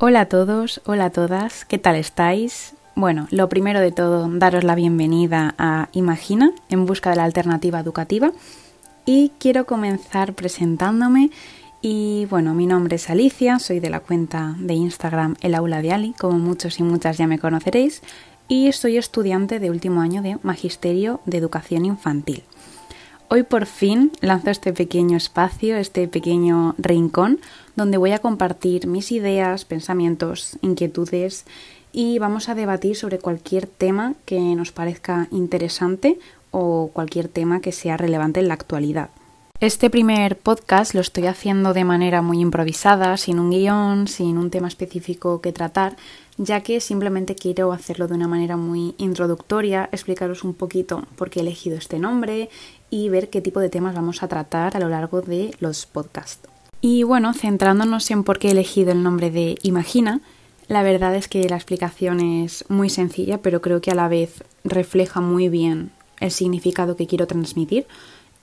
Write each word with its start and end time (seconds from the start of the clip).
Hola 0.00 0.20
a 0.20 0.26
todos, 0.26 0.80
hola 0.86 1.06
a 1.06 1.10
todas, 1.10 1.64
¿qué 1.64 1.76
tal 1.76 1.96
estáis? 1.96 2.76
Bueno, 2.94 3.26
lo 3.32 3.48
primero 3.48 3.80
de 3.80 3.90
todo, 3.90 4.28
daros 4.30 4.62
la 4.62 4.76
bienvenida 4.76 5.56
a 5.58 5.88
Imagina, 5.90 6.52
en 6.68 6.86
busca 6.86 7.10
de 7.10 7.16
la 7.16 7.24
alternativa 7.24 7.80
educativa. 7.80 8.30
Y 9.06 9.32
quiero 9.40 9.66
comenzar 9.66 10.34
presentándome. 10.34 11.32
Y 11.82 12.26
bueno, 12.26 12.54
mi 12.54 12.66
nombre 12.66 12.94
es 12.94 13.10
Alicia, 13.10 13.58
soy 13.58 13.80
de 13.80 13.90
la 13.90 13.98
cuenta 13.98 14.54
de 14.60 14.74
Instagram 14.74 15.34
El 15.40 15.56
Aula 15.56 15.82
de 15.82 15.92
Ali, 15.92 16.14
como 16.16 16.38
muchos 16.38 16.78
y 16.78 16.84
muchas 16.84 17.18
ya 17.18 17.26
me 17.26 17.40
conoceréis, 17.40 18.02
y 18.46 18.70
soy 18.70 18.98
estudiante 18.98 19.58
de 19.58 19.68
último 19.68 20.00
año 20.00 20.22
de 20.22 20.38
Magisterio 20.44 21.20
de 21.26 21.38
Educación 21.38 21.84
Infantil. 21.84 22.44
Hoy 23.30 23.42
por 23.42 23.66
fin 23.66 24.10
lanzo 24.22 24.48
este 24.48 24.72
pequeño 24.72 25.18
espacio, 25.18 25.76
este 25.76 26.08
pequeño 26.08 26.74
rincón, 26.78 27.40
donde 27.76 27.98
voy 27.98 28.12
a 28.12 28.20
compartir 28.20 28.86
mis 28.86 29.12
ideas, 29.12 29.66
pensamientos, 29.66 30.56
inquietudes 30.62 31.44
y 31.92 32.18
vamos 32.18 32.48
a 32.48 32.54
debatir 32.54 32.96
sobre 32.96 33.18
cualquier 33.18 33.66
tema 33.66 34.14
que 34.24 34.40
nos 34.40 34.72
parezca 34.72 35.28
interesante 35.30 36.18
o 36.52 36.88
cualquier 36.94 37.28
tema 37.28 37.60
que 37.60 37.72
sea 37.72 37.98
relevante 37.98 38.40
en 38.40 38.48
la 38.48 38.54
actualidad. 38.54 39.10
Este 39.60 39.90
primer 39.90 40.38
podcast 40.38 40.94
lo 40.94 41.00
estoy 41.00 41.26
haciendo 41.26 41.74
de 41.74 41.82
manera 41.82 42.22
muy 42.22 42.38
improvisada, 42.38 43.16
sin 43.16 43.40
un 43.40 43.50
guion, 43.50 44.06
sin 44.06 44.38
un 44.38 44.50
tema 44.50 44.68
específico 44.68 45.40
que 45.40 45.52
tratar, 45.52 45.96
ya 46.36 46.60
que 46.60 46.78
simplemente 46.78 47.34
quiero 47.34 47.72
hacerlo 47.72 48.06
de 48.06 48.14
una 48.14 48.28
manera 48.28 48.56
muy 48.56 48.94
introductoria, 48.98 49.88
explicaros 49.90 50.44
un 50.44 50.54
poquito 50.54 51.02
por 51.16 51.28
qué 51.28 51.40
he 51.40 51.42
elegido 51.42 51.76
este 51.76 51.98
nombre 51.98 52.50
y 52.88 53.08
ver 53.08 53.30
qué 53.30 53.40
tipo 53.40 53.58
de 53.58 53.68
temas 53.68 53.96
vamos 53.96 54.22
a 54.22 54.28
tratar 54.28 54.76
a 54.76 54.80
lo 54.80 54.88
largo 54.88 55.22
de 55.22 55.50
los 55.58 55.86
podcasts. 55.86 56.48
Y 56.80 57.02
bueno, 57.02 57.34
centrándonos 57.34 58.08
en 58.12 58.22
por 58.22 58.38
qué 58.38 58.48
he 58.48 58.52
elegido 58.52 58.92
el 58.92 59.02
nombre 59.02 59.32
de 59.32 59.58
Imagina, 59.62 60.20
la 60.68 60.84
verdad 60.84 61.16
es 61.16 61.26
que 61.26 61.48
la 61.48 61.56
explicación 61.56 62.20
es 62.20 62.64
muy 62.68 62.90
sencilla, 62.90 63.38
pero 63.38 63.60
creo 63.60 63.80
que 63.80 63.90
a 63.90 63.96
la 63.96 64.06
vez 64.06 64.44
refleja 64.62 65.20
muy 65.20 65.48
bien 65.48 65.90
el 66.20 66.30
significado 66.30 66.94
que 66.94 67.08
quiero 67.08 67.26
transmitir. 67.26 67.86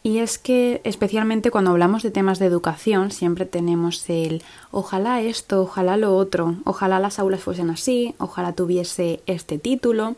Y 0.06 0.20
es 0.20 0.38
que 0.38 0.81
especialmente 0.84 1.50
cuando 1.50 1.72
hablamos 1.72 2.03
de 2.03 2.11
temas 2.11 2.38
de 2.38 2.45
educación 2.45 3.09
siempre 3.09 3.48
tenemos 3.48 4.08
el 4.08 4.44
ojalá 4.70 5.20
esto, 5.20 5.64
ojalá 5.64 5.97
lo 5.97 6.16
otro, 6.16 6.58
ojalá 6.64 7.00
las 7.00 7.17
aulas 7.17 7.42
fuesen 7.42 7.72
así, 7.72 8.14
ojalá 8.20 8.53
tuviese 8.53 9.22
este 9.25 9.58
título. 9.58 10.16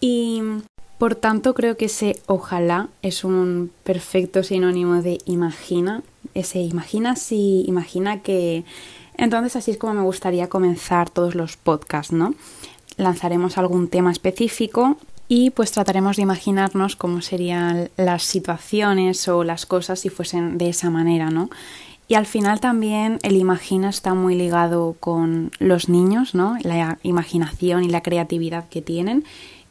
Y 0.00 0.40
por 0.96 1.14
tanto 1.14 1.52
creo 1.52 1.76
que 1.76 1.84
ese 1.84 2.22
ojalá 2.24 2.88
es 3.02 3.22
un 3.22 3.70
perfecto 3.84 4.42
sinónimo 4.42 5.02
de 5.02 5.18
imagina. 5.26 6.02
Ese 6.32 6.60
imagina 6.60 7.14
si 7.14 7.64
imagina 7.66 8.22
que... 8.22 8.64
Entonces 9.18 9.56
así 9.56 9.72
es 9.72 9.76
como 9.76 9.92
me 9.92 10.00
gustaría 10.00 10.48
comenzar 10.48 11.10
todos 11.10 11.34
los 11.34 11.58
podcasts, 11.58 12.14
¿no? 12.14 12.34
Lanzaremos 12.96 13.58
algún 13.58 13.88
tema 13.88 14.10
específico 14.10 14.96
y 15.34 15.48
pues 15.48 15.72
trataremos 15.72 16.16
de 16.16 16.24
imaginarnos 16.24 16.94
cómo 16.94 17.22
serían 17.22 17.88
las 17.96 18.22
situaciones 18.22 19.26
o 19.28 19.44
las 19.44 19.64
cosas 19.64 20.00
si 20.00 20.10
fuesen 20.10 20.58
de 20.58 20.68
esa 20.68 20.90
manera, 20.90 21.30
¿no? 21.30 21.48
Y 22.06 22.16
al 22.16 22.26
final 22.26 22.60
también 22.60 23.18
el 23.22 23.36
imagina 23.36 23.88
está 23.88 24.12
muy 24.12 24.34
ligado 24.34 24.94
con 25.00 25.50
los 25.58 25.88
niños, 25.88 26.34
¿no? 26.34 26.58
La 26.64 26.98
imaginación 27.02 27.82
y 27.82 27.88
la 27.88 28.02
creatividad 28.02 28.68
que 28.68 28.82
tienen. 28.82 29.24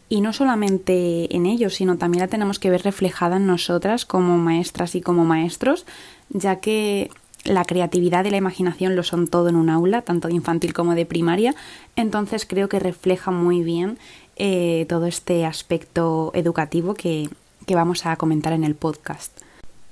Y 0.10 0.22
no 0.22 0.34
solamente 0.34 1.36
en 1.36 1.46
ellos, 1.46 1.76
sino 1.76 1.96
también 1.96 2.22
la 2.22 2.28
tenemos 2.28 2.58
que 2.58 2.72
ver 2.72 2.82
reflejada 2.82 3.38
en 3.38 3.46
nosotras 3.46 4.08
como 4.08 4.40
maestras 4.40 4.96
y 4.96 5.02
como 5.02 5.26
maestros, 5.26 5.86
ya 6.30 6.56
que 6.56 7.12
la 7.44 7.66
creatividad 7.66 8.26
y 8.26 8.32
la 8.32 8.38
imaginación 8.38 8.96
lo 8.96 9.04
son 9.04 9.28
todo 9.28 9.50
en 9.50 9.56
un 9.56 9.70
aula, 9.70 10.02
tanto 10.02 10.28
de 10.28 10.34
infantil 10.34 10.74
como 10.74 10.96
de 10.96 11.06
primaria. 11.06 11.54
Entonces 11.96 12.48
creo 12.48 12.68
que 12.68 12.80
refleja 12.80 13.30
muy 13.30 13.62
bien 13.62 14.00
eh, 14.44 14.88
todo 14.90 15.06
este 15.06 15.46
aspecto 15.46 16.32
educativo 16.34 16.96
que, 16.96 17.30
que 17.68 17.76
vamos 17.76 18.08
a 18.08 18.16
comentar 18.16 18.54
en 18.54 18.64
el 18.64 18.74
podcast. 18.74 19.32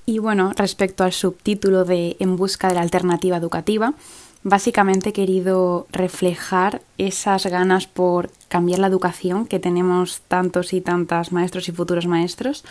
Y 0.08 0.18
bueno, 0.18 0.54
respecto 0.56 1.04
al 1.04 1.14
subtítulo 1.14 1.86
de 1.86 2.18
En 2.20 2.36
busca 2.36 2.68
de 2.68 2.74
la 2.74 2.82
alternativa 2.82 3.38
educativa, 3.38 3.94
básicamente 4.42 5.10
he 5.10 5.14
querido 5.14 5.86
reflejar 5.92 6.82
esas 6.98 7.46
ganas 7.46 7.86
por 7.86 8.32
cambiar 8.48 8.80
la 8.80 8.88
educación 8.88 9.46
que 9.46 9.60
tenemos 9.60 10.22
tantos 10.28 10.74
y 10.74 10.82
tantas 10.82 11.32
maestros 11.32 11.70
y 11.70 11.72
futuros 11.72 12.08
maestros. 12.08 12.66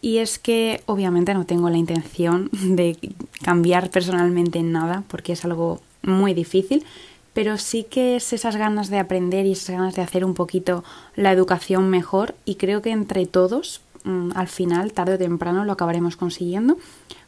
Y 0.00 0.18
es 0.18 0.38
que 0.38 0.80
obviamente 0.86 1.34
no 1.34 1.44
tengo 1.44 1.68
la 1.68 1.76
intención 1.76 2.48
de 2.52 2.96
cambiar 3.42 3.90
personalmente 3.90 4.62
nada 4.62 5.04
porque 5.08 5.34
es 5.34 5.44
algo 5.44 5.82
muy 6.00 6.32
difícil, 6.32 6.86
pero 7.32 7.58
sí 7.58 7.84
que 7.84 8.16
es 8.16 8.32
esas 8.32 8.56
ganas 8.56 8.90
de 8.90 8.98
aprender 8.98 9.46
y 9.46 9.52
esas 9.52 9.76
ganas 9.76 9.94
de 9.94 10.02
hacer 10.02 10.24
un 10.24 10.34
poquito 10.34 10.84
la 11.14 11.32
educación 11.32 11.88
mejor 11.88 12.34
y 12.44 12.56
creo 12.56 12.82
que 12.82 12.90
entre 12.90 13.26
todos 13.26 13.82
mm, 14.04 14.30
al 14.34 14.48
final, 14.48 14.92
tarde 14.92 15.14
o 15.14 15.18
temprano, 15.18 15.64
lo 15.64 15.72
acabaremos 15.72 16.16
consiguiendo. 16.16 16.76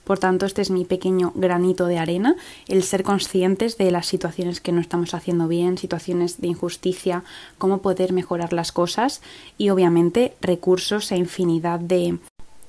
Por 0.04 0.18
tanto, 0.18 0.46
este 0.46 0.62
es 0.62 0.70
mi 0.70 0.84
pequeño 0.84 1.32
granito 1.36 1.86
de 1.86 1.98
arena, 1.98 2.34
el 2.66 2.82
ser 2.82 3.04
conscientes 3.04 3.78
de 3.78 3.90
las 3.92 4.06
situaciones 4.06 4.60
que 4.60 4.72
no 4.72 4.80
estamos 4.80 5.14
haciendo 5.14 5.46
bien, 5.46 5.78
situaciones 5.78 6.40
de 6.40 6.48
injusticia, 6.48 7.22
cómo 7.56 7.78
poder 7.78 8.12
mejorar 8.12 8.52
las 8.52 8.72
cosas 8.72 9.22
y 9.58 9.70
obviamente 9.70 10.34
recursos 10.40 11.12
e 11.12 11.16
infinidad 11.16 11.78
de 11.78 12.18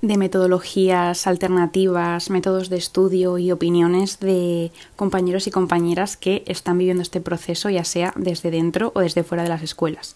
de 0.03 0.18
metodologías 0.18 1.28
alternativas, 1.28 2.30
métodos 2.30 2.69
de 2.69 2.75
estudio 2.75 3.38
y 3.38 3.53
opiniones 3.53 4.19
de 4.19 4.74
compañeros 4.97 5.47
y 5.47 5.52
compañeras 5.52 6.18
que 6.18 6.44
están 6.46 6.78
viviendo 6.78 7.02
este 7.02 7.22
proceso, 7.22 7.69
ya 7.69 7.86
sea 7.86 8.13
desde 8.18 8.52
dentro 8.52 8.92
o 8.96 9.00
desde 9.00 9.24
fuera 9.24 9.44
de 9.44 9.50
las 9.50 9.63
escuelas. 9.63 10.16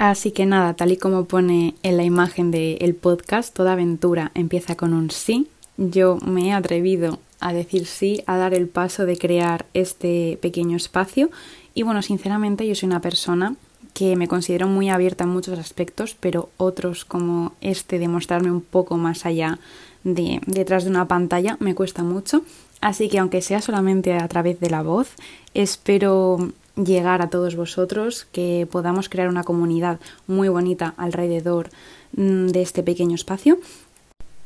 Así 0.00 0.32
que 0.32 0.44
nada, 0.44 0.74
tal 0.74 0.90
y 0.90 0.96
como 0.96 1.26
pone 1.26 1.76
en 1.84 1.96
la 1.96 2.02
imagen 2.02 2.50
del 2.50 2.96
podcast, 2.96 3.54
toda 3.54 3.72
aventura 3.72 4.32
empieza 4.34 4.74
con 4.74 4.92
un 4.92 5.12
sí. 5.12 5.46
Yo 5.76 6.16
me 6.16 6.48
he 6.48 6.52
atrevido 6.52 7.20
a 7.38 7.52
decir 7.52 7.86
sí, 7.86 8.24
a 8.26 8.38
dar 8.38 8.54
el 8.54 8.66
paso 8.66 9.06
de 9.06 9.18
crear 9.18 9.66
este 9.72 10.36
pequeño 10.42 10.76
espacio 10.76 11.30
y 11.74 11.84
bueno, 11.84 12.02
sinceramente 12.02 12.66
yo 12.66 12.74
soy 12.74 12.88
una 12.88 13.00
persona 13.00 13.54
que 13.98 14.14
me 14.14 14.28
considero 14.28 14.68
muy 14.68 14.90
abierta 14.90 15.24
en 15.24 15.30
muchos 15.30 15.58
aspectos, 15.58 16.16
pero 16.20 16.50
otros 16.56 17.04
como 17.04 17.54
este 17.60 17.98
de 17.98 18.06
mostrarme 18.06 18.52
un 18.52 18.60
poco 18.60 18.96
más 18.96 19.26
allá 19.26 19.58
de 20.04 20.40
detrás 20.46 20.84
de 20.84 20.90
una 20.90 21.08
pantalla 21.08 21.56
me 21.58 21.74
cuesta 21.74 22.04
mucho. 22.04 22.42
Así 22.80 23.08
que 23.08 23.18
aunque 23.18 23.42
sea 23.42 23.60
solamente 23.60 24.12
a 24.14 24.28
través 24.28 24.60
de 24.60 24.70
la 24.70 24.84
voz, 24.84 25.16
espero 25.52 26.52
llegar 26.76 27.22
a 27.22 27.28
todos 27.28 27.56
vosotros, 27.56 28.28
que 28.30 28.68
podamos 28.70 29.08
crear 29.08 29.28
una 29.28 29.42
comunidad 29.42 29.98
muy 30.28 30.48
bonita 30.48 30.94
alrededor 30.96 31.70
mm, 32.16 32.46
de 32.50 32.62
este 32.62 32.84
pequeño 32.84 33.16
espacio. 33.16 33.58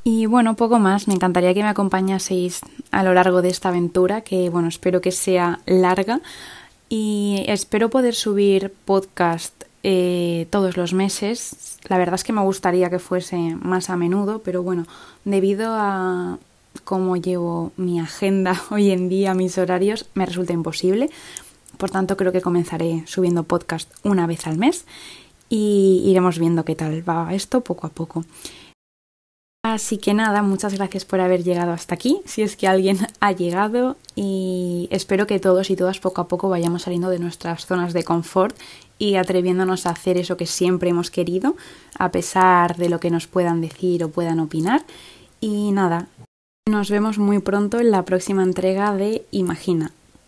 Y 0.03 0.25
bueno, 0.25 0.57
poco 0.57 0.79
más, 0.79 1.09
me 1.09 1.15
encantaría 1.15 1.53
que 1.53 1.63
me 1.63 1.69
acompañaseis 1.69 2.63
a 2.91 3.03
lo 3.03 3.13
largo 3.13 3.43
de 3.43 3.51
esta 3.51 3.69
aventura, 3.69 4.23
que 4.23 4.49
bueno, 4.49 4.69
espero 4.69 5.03
que 5.03 5.13
sea 5.13 5.61
larga, 5.67 6.23
y 6.95 7.45
espero 7.49 7.89
poder 7.89 8.15
subir 8.15 8.71
podcast 8.85 9.65
eh, 9.83 10.47
todos 10.51 10.77
los 10.77 10.93
meses. 10.93 11.79
La 11.89 11.97
verdad 11.97 12.17
es 12.17 12.23
que 12.23 12.35
me 12.35 12.43
gustaría 12.43 12.91
que 12.91 12.99
fuese 12.99 13.57
más 13.63 13.89
a 13.89 13.97
menudo, 13.97 14.43
pero 14.43 14.63
bueno, 14.63 14.85
debido 15.25 15.73
a 15.75 16.37
cómo 16.85 17.17
llevo 17.17 17.73
mi 17.79 17.99
agenda 17.99 18.61
hoy 18.71 18.91
en 18.91 19.09
día, 19.09 19.33
mis 19.33 19.57
horarios, 19.57 20.05
me 20.13 20.27
resulta 20.27 20.53
imposible. 20.53 21.09
Por 21.79 21.91
tanto, 21.91 22.19
creo 22.19 22.31
que 22.31 22.43
comenzaré 22.43 23.05
subiendo 23.07 23.45
podcast 23.45 23.91
una 24.05 24.27
vez 24.27 24.47
al 24.47 24.59
mes 24.59 24.85
y 25.49 26.03
iremos 26.05 26.39
viendo 26.39 26.67
qué 26.67 26.75
tal 26.75 27.09
va 27.09 27.33
esto 27.33 27.63
poco 27.63 27.87
a 27.87 27.91
poco. 27.91 28.23
Así 29.65 29.99
que 29.99 30.13
nada, 30.13 30.43
muchas 30.43 30.75
gracias 30.75 31.05
por 31.05 31.21
haber 31.21 31.45
llegado 31.45 31.71
hasta 31.71 31.95
aquí, 31.95 32.21
si 32.25 32.43
es 32.43 32.57
que 32.57 32.67
alguien 32.67 32.99
ha 33.21 33.31
llegado 33.31 33.97
y 34.17 34.89
espero 34.91 35.29
que 35.29 35.39
todos 35.39 35.71
y 35.71 35.77
todas 35.77 36.01
poco 36.01 36.21
a 36.21 36.27
poco 36.27 36.49
vayamos 36.49 36.83
saliendo 36.83 37.11
de 37.11 37.21
nuestras 37.21 37.65
zonas 37.65 37.93
de 37.93 38.03
confort 38.03 38.57
y 38.99 39.15
atreviéndonos 39.15 39.87
a 39.87 39.91
hacer 39.91 40.17
eso 40.19 40.37
que 40.37 40.47
siempre 40.47 40.91
hemos 40.91 41.13
querido, 41.13 41.57
a 41.97 42.11
pesar 42.11 42.77
de 42.77 42.89
lo 42.89 42.99
que 42.99 43.13
nos 43.13 43.29
puedan 43.29 43.61
decir 43.61 44.03
o 44.03 44.11
puedan 44.11 44.41
opinar. 44.41 44.83
Y 45.41 45.71
nada, 45.71 46.09
nos 46.69 46.91
vemos 46.91 47.19
muy 47.19 47.39
pronto 47.39 47.79
en 47.79 47.93
la 47.93 48.05
próxima 48.05 48.43
entrega 48.43 48.93
de 48.95 49.25
Imagina. 49.31 49.93